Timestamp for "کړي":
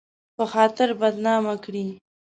1.63-1.85